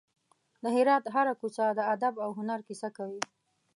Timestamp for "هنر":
2.39-2.59